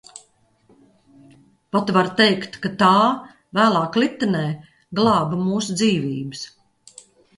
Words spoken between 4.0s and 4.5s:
Litenē,